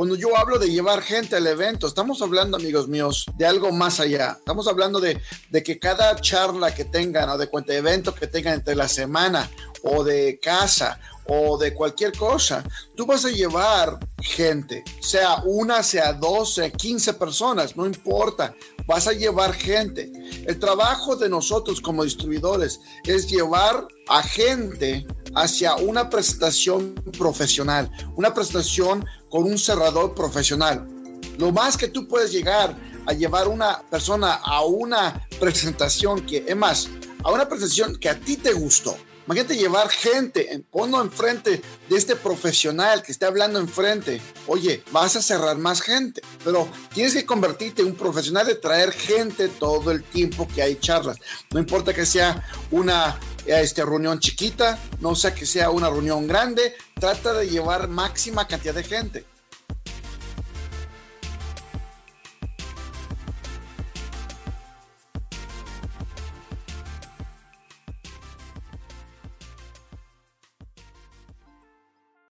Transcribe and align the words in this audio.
Cuando 0.00 0.16
yo 0.16 0.34
hablo 0.34 0.58
de 0.58 0.70
llevar 0.70 1.02
gente 1.02 1.36
al 1.36 1.46
evento, 1.46 1.86
estamos 1.86 2.22
hablando, 2.22 2.56
amigos 2.56 2.88
míos, 2.88 3.26
de 3.36 3.44
algo 3.44 3.70
más 3.70 4.00
allá. 4.00 4.36
Estamos 4.38 4.66
hablando 4.66 4.98
de, 4.98 5.20
de 5.50 5.62
que 5.62 5.78
cada 5.78 6.16
charla 6.16 6.74
que 6.74 6.86
tengan 6.86 7.28
o 7.28 7.36
de 7.36 7.48
cuenta 7.48 7.74
evento 7.74 8.14
que 8.14 8.26
tengan 8.26 8.54
entre 8.54 8.74
la 8.74 8.88
semana 8.88 9.50
o 9.82 10.02
de 10.02 10.40
casa 10.40 10.98
o 11.26 11.58
de 11.58 11.74
cualquier 11.74 12.16
cosa, 12.16 12.64
tú 12.96 13.04
vas 13.04 13.26
a 13.26 13.30
llevar 13.30 13.98
gente, 14.22 14.82
sea 15.00 15.42
una, 15.44 15.82
sea 15.82 16.14
dos, 16.14 16.54
sea 16.54 16.70
quince 16.70 17.12
personas, 17.12 17.76
no 17.76 17.84
importa, 17.84 18.54
vas 18.86 19.06
a 19.06 19.12
llevar 19.12 19.52
gente. 19.52 20.10
El 20.46 20.58
trabajo 20.58 21.14
de 21.14 21.28
nosotros 21.28 21.78
como 21.80 22.04
distribuidores 22.04 22.80
es 23.04 23.28
llevar 23.28 23.86
a 24.08 24.22
gente 24.22 25.06
hacia 25.34 25.76
una 25.76 26.10
presentación 26.10 26.94
profesional, 27.16 27.90
una 28.16 28.34
presentación 28.34 29.04
con 29.30 29.44
un 29.44 29.58
cerrador 29.58 30.14
profesional. 30.14 30.86
Lo 31.38 31.52
más 31.52 31.78
que 31.78 31.88
tú 31.88 32.06
puedes 32.06 32.32
llegar 32.32 32.76
a 33.06 33.14
llevar 33.14 33.48
una 33.48 33.80
persona 33.88 34.34
a 34.34 34.64
una 34.64 35.26
presentación 35.38 36.26
que, 36.26 36.44
es 36.46 36.56
más, 36.56 36.90
a 37.24 37.30
una 37.30 37.48
presentación 37.48 37.96
que 37.96 38.10
a 38.10 38.18
ti 38.18 38.36
te 38.36 38.52
gustó 38.52 38.96
Imagínate 39.30 39.56
llevar 39.56 39.88
gente, 39.90 40.64
ponlo 40.72 41.00
enfrente 41.00 41.62
de 41.88 41.96
este 41.96 42.16
profesional 42.16 43.00
que 43.00 43.12
esté 43.12 43.26
hablando 43.26 43.60
enfrente. 43.60 44.20
Oye, 44.48 44.82
vas 44.90 45.14
a 45.14 45.22
cerrar 45.22 45.56
más 45.56 45.82
gente, 45.82 46.20
pero 46.42 46.68
tienes 46.92 47.14
que 47.14 47.24
convertirte 47.24 47.82
en 47.82 47.88
un 47.88 47.94
profesional 47.94 48.44
de 48.44 48.56
traer 48.56 48.90
gente 48.90 49.46
todo 49.46 49.92
el 49.92 50.02
tiempo 50.02 50.48
que 50.52 50.62
hay 50.62 50.80
charlas. 50.80 51.18
No 51.52 51.60
importa 51.60 51.94
que 51.94 52.06
sea 52.06 52.44
una 52.72 53.20
este, 53.46 53.84
reunión 53.84 54.18
chiquita, 54.18 54.80
no 54.98 55.14
sea 55.14 55.32
que 55.32 55.46
sea 55.46 55.70
una 55.70 55.88
reunión 55.88 56.26
grande, 56.26 56.74
trata 56.98 57.32
de 57.32 57.48
llevar 57.48 57.86
máxima 57.86 58.48
cantidad 58.48 58.74
de 58.74 58.82
gente. 58.82 59.26